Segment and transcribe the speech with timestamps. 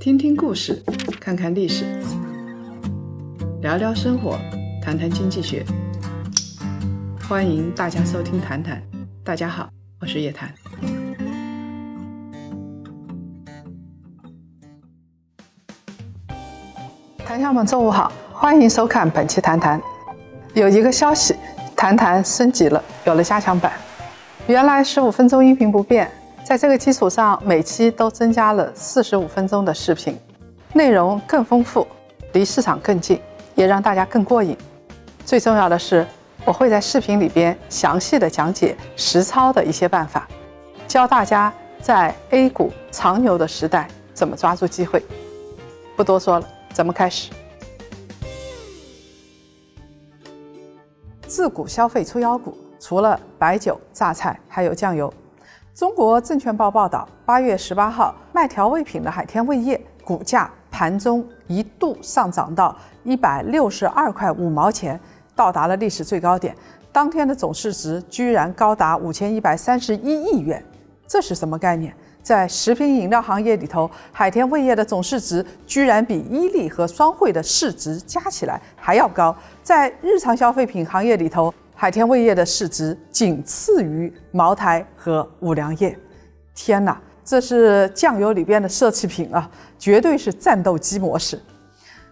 [0.00, 0.80] 听听故事，
[1.20, 1.84] 看看历史，
[3.60, 4.38] 聊聊生活，
[4.80, 5.66] 谈谈经济学。
[7.28, 8.76] 欢迎大家收听《谈谈》，
[9.24, 9.68] 大家好，
[10.00, 10.54] 我是叶檀。
[17.18, 19.80] 谈友们，中午好，欢迎收看本期《谈谈》。
[20.54, 21.34] 有一个消息，
[21.74, 23.72] 《谈谈》升级了，有了加强版。
[24.46, 26.08] 原来十五分钟音频不变。
[26.48, 30.18] 在这个基础上，每期都增加了四十五分钟的视频，
[30.72, 31.86] 内容更丰富，
[32.32, 33.20] 离市场更近，
[33.54, 34.56] 也让大家更过瘾。
[35.26, 36.06] 最重要的是，
[36.46, 40.26] 我会在视频里边详细的讲解实操的一些办法，
[40.86, 45.04] 教大家在 A 股长牛的时代怎么抓住机会。
[45.98, 47.30] 不多说了，咱们开始。
[51.26, 55.12] 自古消费出妖股，除了白酒、榨菜，还有酱油。
[55.78, 64.98] 中国证券报报道，八月十八号，卖调味品的海天味业股价盘中一度上涨到一百六十二块五毛钱，
[65.36, 66.52] 到达了历史最高点。
[66.90, 70.60] 当天的总市值居然高达五千一百三十一亿元，
[71.06, 71.94] 这是什么概念？
[72.24, 79.32] 在食品饮料行业里头，海天味业的总市值居然比伊利和双汇的市值加起来还要高。
[79.62, 85.96] 在日常消费品行业里头，海天味业的市值仅次于茅台和五粮液，
[86.52, 89.48] 天哪，这是酱油里边的奢侈品啊，
[89.78, 91.40] 绝对是战斗机模式。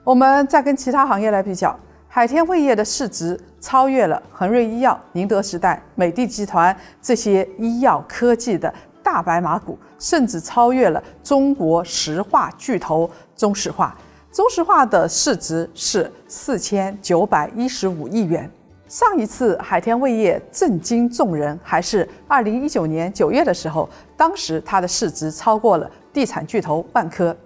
[0.05, 8.73] 我们再跟其他行业来比较，海天味业的市值超越了恒瑞医药、宁德时代、美的集团这些医药科技的
[9.03, 13.99] 大白马股，甚至超越了中国石化巨头中石化。
[14.31, 18.49] 中石化的市值是四千九百一十五亿元。
[18.89, 27.37] 上一次海天味业震惊众人，还是二零一九年九月的时候，当时它的市值超过了地产巨头万科，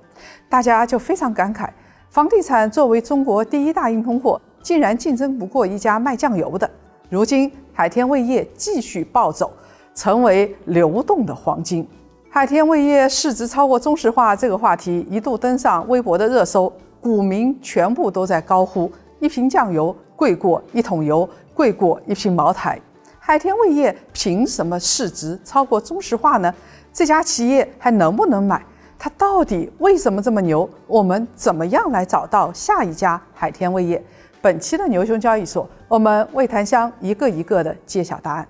[0.50, 1.66] 大家就非常感慨，
[2.10, 6.70] 房地产作为中国第一大硬通货，竟然竞争不过一家卖酱油的。
[7.08, 9.50] 如今海天味业继续暴走，
[9.94, 11.88] 成为流动的黄金。
[12.28, 19.96] 海天味业市值超过中石化这个话题一度登上微博的热搜，股民全部都在高呼：一瓶酱油。
[20.20, 22.78] 贵过一桶油，贵过一瓶茅台。
[23.18, 26.54] 海天味业凭什么市值超过中石化呢？
[26.92, 28.62] 这家企业还能不能买？
[28.98, 30.68] 它到底为什么这么牛？
[30.86, 34.04] 我们怎么样来找到下一家海天味业？
[34.42, 38.46] 本期的牛熊交易所，我们为檀香一个一个的揭晓答案。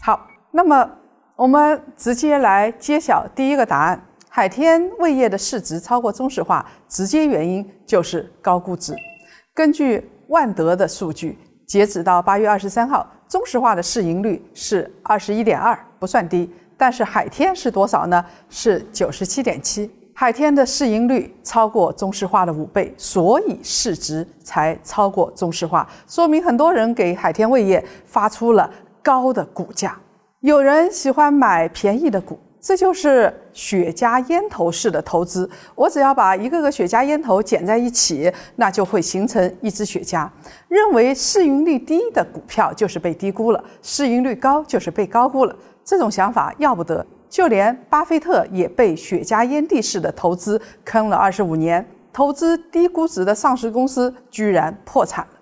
[0.00, 0.90] 好，那么
[1.36, 4.02] 我们直接来揭晓第一个答案。
[4.34, 8.94] 海天味业的市值超过中石化，直接原因就是高估值。
[9.52, 16.50] 根据万德的数据，截止到八月二十三号，中石化的市盈率是二十一点二，不算低。
[16.78, 18.24] 但是海天是多少呢？
[18.48, 19.90] 是九十七点七。
[20.14, 28.70] 海天的市盈率超过中石化的五倍，所以市值才超过中石化，说明很多人给海天味业发出了
[29.02, 29.94] 高的股价。
[30.40, 32.38] 有人喜欢买便宜的股。
[32.62, 35.50] 这就是雪茄烟头式的投资。
[35.74, 40.28] 我只要把一个个雪茄烟头剪在一起，那就会形成一支雪茄。
[40.68, 45.56] 认为市盈率低的股票就是被低估了，市盈率高就是被高估了。
[45.84, 47.04] 这种想法要不得。
[47.28, 55.40] 就连巴菲特也被雪茄烟蒂式的投资坑了二十五年，投资低估值的上市公司居然破产了。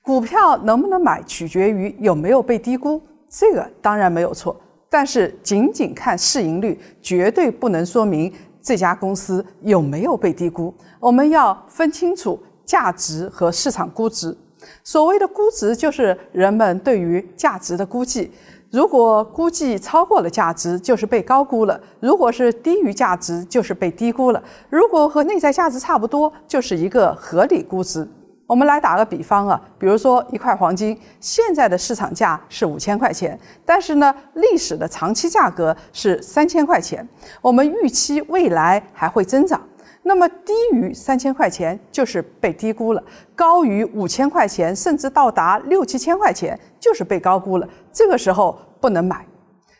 [0.00, 4.58] 股票能不能买，取决于有没有被低估，这个当然没有错。
[4.90, 8.32] 但是仅仅看市盈率，绝对不能说明
[8.62, 10.72] 这家公司有没有被低估。
[10.98, 14.36] 我们要分清楚价值和市场估值。
[14.82, 18.30] 所谓的估值，就是人们对于价值的估计。
[18.70, 28.06] 如果估计超过了价值，就是被高估了；如果是低于价值，就是被低估了；如果和内在价值差不多，就是一个合理估值。
[28.48, 37.06] 我们来打个比方啊，比如说一块黄金，现在的市场价是五千块钱，但是呢，历史的长期价格是三千块钱。
[37.42, 39.60] 我们预期未来还会增长，
[40.02, 43.04] 那么低于三千块钱就是被低估了，
[43.36, 47.68] 高于五千块钱甚至到达六七千块钱就是被高估了。
[47.92, 49.26] 这个时候不能买。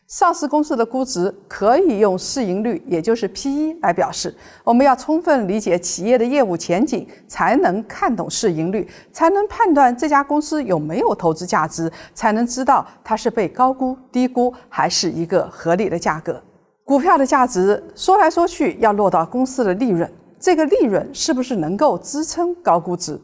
[0.09, 4.35] 上市公司的估值可以用市盈率，也就是 P/E 来表示。
[4.65, 16.43] 我们要充分理解企业的业务前景，才能看懂市盈率，才能判断这家公司有没有投资价值，才能知道它是被高估、低估，还是一个合理的价格。
[16.85, 20.11] 股票的价值说来说去要落到公司的利润，
[20.41, 23.21] 这个利润是不是能够支撑高估值？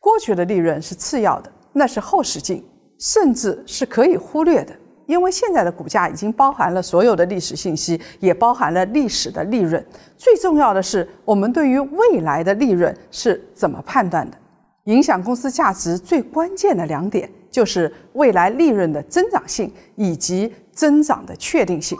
[0.00, 2.64] 过去的利润是次要的，那是后视镜，
[2.98, 4.74] 甚至是可以忽略的。
[5.06, 9.84] 因为现在的股价已经包含了所有的历史信息，也包含了历史的利润。
[10.16, 14.36] 最重要的是，我们对于未来的利润是怎么判断的？
[14.84, 21.96] 影响公司价值最关键的两点，就是未来利润的增长性以及增长的确定性。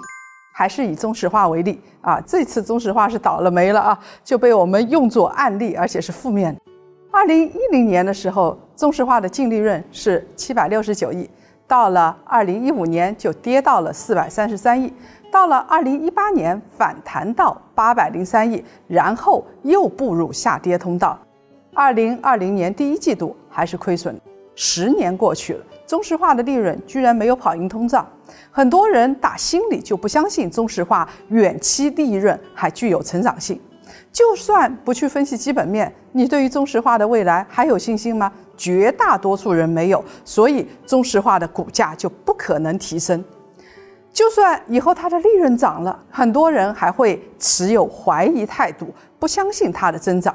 [0.57, 6.57] 还是以中石化为例啊，这次中石化是倒了霉了啊，就被我们用作案例，而且是负面。
[7.11, 11.29] 二零一零年的时候，中石化的净利润是七百六十九亿，
[11.67, 14.93] 到了二零一五年就跌到了四百三十三亿，
[15.33, 21.19] 到了二零一八年反弹到八百零三亿，然后又步入下跌通道。
[21.73, 24.15] 二零二零年第一季度还是亏损。
[24.55, 28.07] 十年过去了，中石化的利润居然没有跑赢通胀。
[28.53, 33.61] 很多人打心里就不相信中石化远期利润还具有成长性。
[34.13, 38.33] 就算不去分析基本面，你对于中石化的未来还有信心吗？
[38.57, 43.23] 绝大多数人没有，所以中石化的股价就不可能提升。
[44.13, 50.35] 就算以后它的利润涨了，很多人还会持有怀疑态度，不相信它的增长。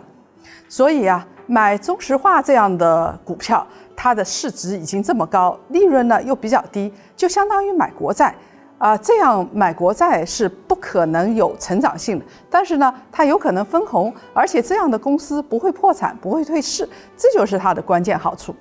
[0.67, 3.65] 所以啊，买中石化这样的股票。
[4.01, 8.33] 它的市值已经这么高，利润呢又比较低，就相当于买国债，
[8.79, 12.25] 啊，这样买国债是不可能有成长性的。
[12.49, 18.55] 但是呢，它有可能分红，而且这样的公司不会破产，不会退市，这就是它的关键好处。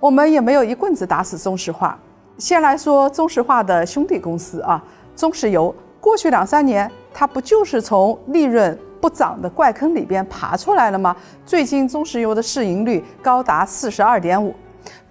[0.00, 1.96] 我们也没有一棍子打死中石化。
[2.38, 4.82] 先来说中石化的兄弟公司啊，
[5.14, 8.76] 中石油，过去两三年它不就是从利润。
[9.00, 11.14] 不涨的怪坑里边爬出来了吗？
[11.44, 14.54] 最近中石油的市盈率高达四十二点五。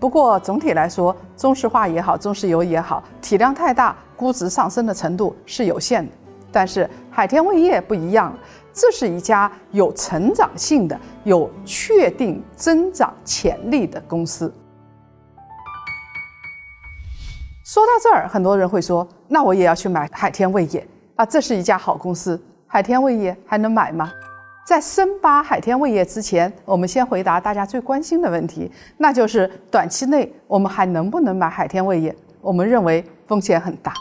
[0.03, 6.11] 不过总体来说，中石化也好，中石油也好，体量太大，估值上升的程度是有限的。
[6.51, 8.37] 但是海天味业不一样，
[8.73, 14.53] 这是一家有成长性的、有确定增长潜力的公司。
[17.63, 20.85] 说到这儿，很多人会说：“那我也要去买海天味业
[21.15, 24.11] 啊，这是一家好公司。”海天味业还能买吗？
[24.65, 32.15] 在深扒海天味业之前，我们先回答大家最关心的问题，那就是短期内我们还能不能买海天味业？
[32.39, 33.93] 我们认为风险很大。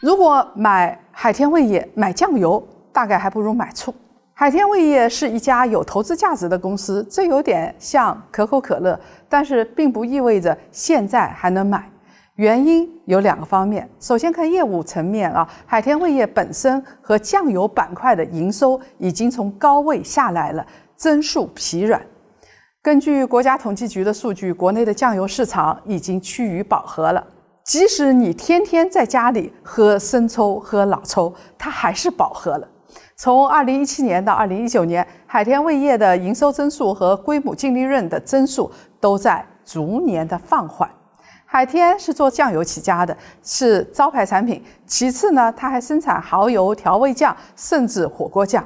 [0.00, 3.92] 如果买海天味业买酱油，大概还不如买醋。
[4.34, 8.98] 海天味业是一家有投资价值的公司，这有点像可口可乐，
[9.28, 11.90] 但是并不意味着现在还能买。
[12.38, 13.88] 原因有两个方面。
[13.98, 20.64] 首先看业务层面啊，海天味业本身和酱油板块的营收已经从高位下来了，
[20.94, 22.00] 增速疲软。
[22.80, 27.26] 根据国家统计局的数据，国内的酱油市场已经趋于饱和了。
[27.64, 32.68] 即使你天天在家里喝生抽、喝老抽，它还是饱和了。
[33.16, 38.70] 从二零一七年到二零一九年，海天味业的营收增速和归母净利润的增速
[39.00, 40.88] 都在逐年的放缓。
[41.50, 44.62] 海天是做酱油起家的，是招牌产品。
[44.86, 48.62] 其次呢，它还生产蚝油、调味酱，甚至火锅酱。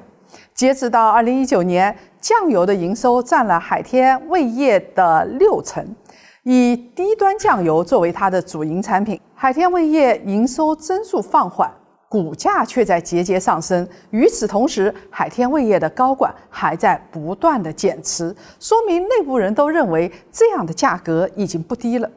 [0.52, 5.94] 截止到二零一九年，酱油的营收占了海天味业的六成，
[6.43, 9.20] 以低端酱油作为它的主营产品。
[9.32, 11.73] 海天味业营收增速放缓，
[12.08, 13.88] 股价却在节节上升。
[14.11, 22.11] 与此同时，海天味业的高管还在不断的减持，说明内部人都认为这样的价格已经不低了。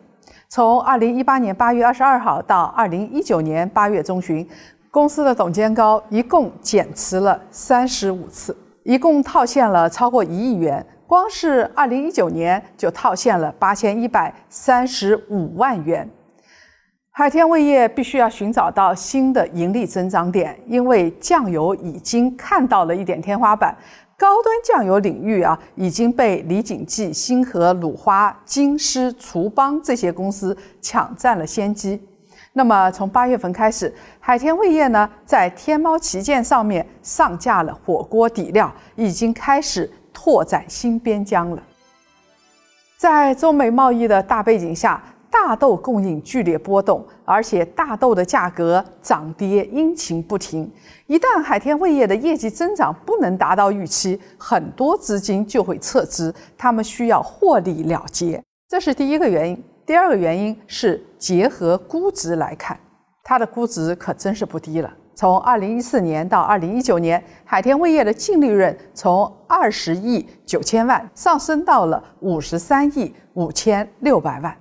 [0.47, 4.47] 从二零一八年八月二十二号到二零一九年八月中旬，
[4.91, 10.85] 公司的总监高一共减持了三十五次，一共套现了超过一亿元。
[11.07, 16.09] 光是二零一九年就套现了八千一百三十五万元。
[17.11, 23.73] 海天味业必须要寻找到新的盈利增长点，因为酱油已经看到了一点天花板。
[24.17, 32.01] 高端酱油领域啊，已经被李锦记、星河、鲁花、金狮、厨邦这些公司抢占了先机。
[32.53, 41.61] 那么，从八月份开始，海天味业呢，在天猫旗舰上面上架了火锅底料，已经开始拓展新边疆了。
[42.97, 45.03] 在中美贸易的大背景下。
[45.43, 50.71] 大豆供应剧烈波动，而且大豆的价格涨跌阴晴不停。
[51.07, 59.61] 一旦海天味业的业绩增长不能达到预期，很多资金就会撤资，他们需要获利了结，这是第一个原因。
[59.85, 62.79] 第二个原因是结合估值来看，
[63.21, 64.91] 它的估值可真是不低了。
[65.13, 74.57] 从二零一四年到二零一九年，海天味业的净利润从二十亿九千万上升到了五十三亿五千六百万。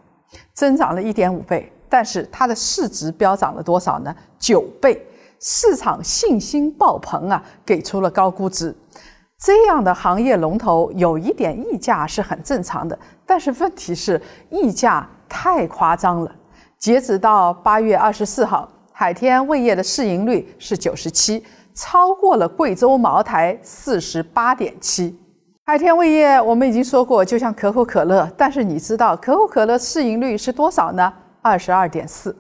[0.52, 4.14] 增长了一点五倍，但是它的市值飙涨了多少呢？
[4.38, 5.00] 九倍，
[5.40, 8.74] 市场信心爆棚啊，给出了高估值。
[9.38, 16.34] 这样的行业龙头有一点溢价是很正常的，但是问题是溢价太夸张了。
[16.78, 25.18] 截止到八月二十四号，海天味业的市盈率是九十七，超过了贵州茅台四十八点七。
[25.66, 31.10] 海天味业我们已经说过，就像可口可乐，但是你知道可口可乐市盈率是多少呢？
[31.40, 32.36] 二十二点四。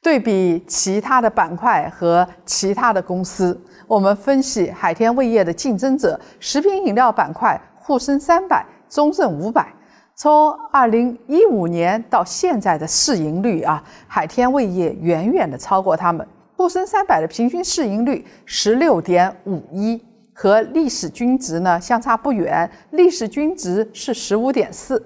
[0.00, 9.66] 对比其他的板块和其他的公司，我们分析海天味业的竞争者，食品饮料板块沪深三百、中证五百。
[10.14, 16.24] 从二零一五年到现在的市盈率啊，海天味业远远的超过他们。
[16.56, 20.00] 沪深三百的平均市盈率十六点五一，
[20.38, 25.02] 和历史均值呢相差不远，历史均值是十五点四。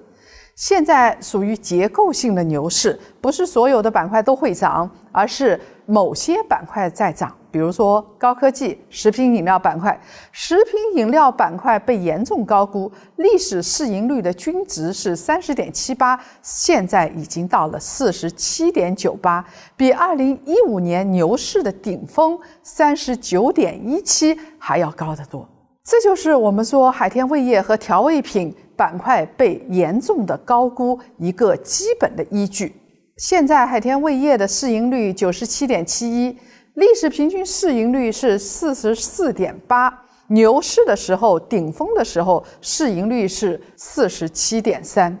[0.55, 7.33] 现在属于结构性的牛市，不是所有的板块都会涨，而是某些板块在涨。
[7.51, 9.99] 比如说高科技、食品饮料板块，
[10.31, 25.45] 食品饮料板块被严重高估，历史市盈率的均值是三十点七八，现在已经到了四十七点九八，比二零一五年牛市的顶峰三十九点一七还要高得多。
[25.83, 32.73] 这就是我们说海天味业和调味品板块被严重的高估一个基本的依据。
[33.17, 36.37] 现在海天味业的市盈率九十七点七一。
[36.81, 39.95] 历史平均市盈率是四十四点八，
[40.29, 45.15] 牛市的时候顶峰的时候市盈率是四十七点三。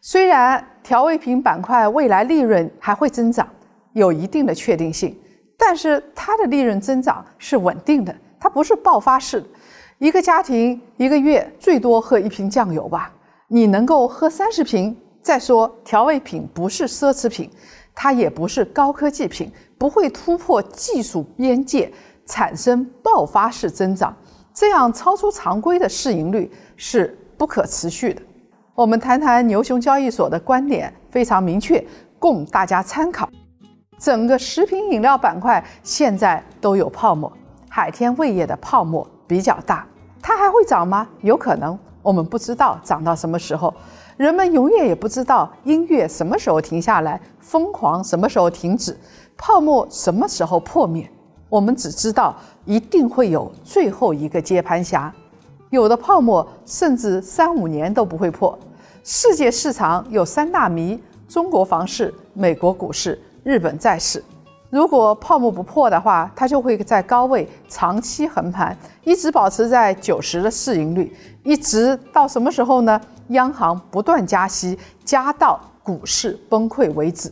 [0.00, 3.46] 虽然调味品板块未来利润还会增长，
[3.92, 5.14] 有一定的确定性，
[5.58, 9.46] 但是它的利润增长是稳定的，它不是爆发式的。
[9.98, 13.12] 一个家庭一个月最多喝一瓶酱油吧，
[13.48, 14.96] 你能够喝三十瓶。
[15.20, 17.48] 再说调味品不是奢侈品，
[17.94, 19.52] 它也不是高科技品。
[19.78, 21.92] 不会突破技术边界，
[22.24, 24.16] 产生爆发式增长，
[24.54, 28.22] 这样超出常规的市盈率是不可持续的。
[28.76, 31.84] 我们谈谈牛熊交易所的观点非常明确，
[32.20, 33.28] 供大家参考。
[33.98, 37.32] 整个食品饮料板块现在都有泡沫，
[37.68, 39.84] 海天味业的泡沫比较大，
[40.22, 41.08] 它还会涨吗？
[41.22, 43.74] 有可能，我们不知道涨到什么时候。
[44.16, 48.96] 人们永远也不知道音乐什么时候停下来，疯狂什么时候停止。
[49.36, 51.10] 泡沫什么时候破灭？
[51.48, 55.12] 我们只知道一定会有最后一个接盘侠，
[55.70, 58.58] 有的泡沫甚至三五年都不会破。
[59.04, 64.22] 世界市场有三大谜：中国房市、美国股市、日本债市。
[64.72, 68.74] 如果泡沫不破的话，它就会在高位长期横盘，
[69.04, 72.98] 一直保持在九十的市盈率，一直到什么时候呢？
[73.28, 77.30] 央行不断加息，加到股市崩溃为止。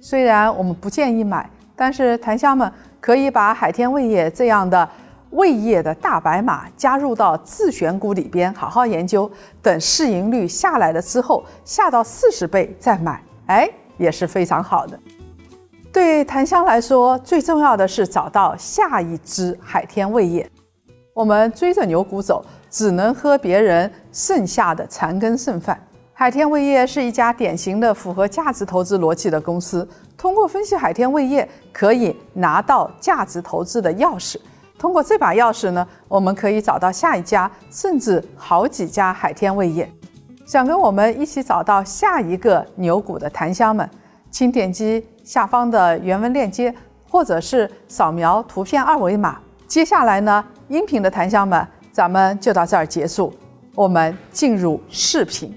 [0.00, 4.88] 虽然我们不建议买，但是檀香们可以把海天味业这样的
[5.32, 9.30] 味业的大白马加入到自选股里边，好好研究。
[9.60, 13.68] 等市盈率下来了之后，下到四十倍再买，哎，
[13.98, 14.98] 也是非常好的。
[15.92, 20.48] 对檀香来说，最重要的是找到下一支海天味业。
[21.14, 25.80] 我们追着牛股走，只能喝别人剩下的残羹剩饭。
[26.12, 29.88] 海天味业是一家典型的符合价值投资逻辑的公司。
[30.16, 34.36] 通过分析海天味业，可以拿到价值投资的钥匙。
[34.78, 39.90] 通过这把钥匙呢，我们可以找到下一家，甚至好几家海天味业。
[40.44, 43.88] 想跟我们一起找到下一个牛股的檀香们，
[44.30, 46.74] 请点击下方的原文链接，
[47.06, 49.38] 或者是扫描图片二维码。
[49.66, 53.30] 接下来呢，音频的檀香们，咱们就到这儿结束。
[53.74, 55.54] 我们进入视频。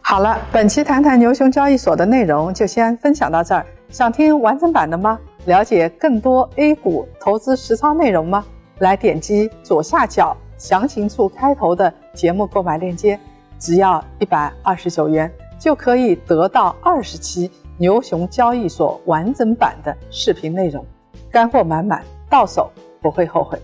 [0.00, 3.64] 好了，本期谈谈牛熊交易所的内容就先分享到这儿。
[3.88, 5.16] 想听完整版的吗？
[5.44, 8.44] 了解更多 A 股投资实操内容吗？
[8.80, 13.16] 来点击左下角详情处开头的节目购买链接，
[13.60, 20.84] 只要一百二十九元就可以得到二十期牛熊交易所完整版的视频内容，
[21.30, 22.68] 干货满满，到手
[23.00, 23.56] 不会后悔。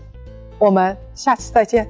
[0.57, 1.85] 我们下期再见。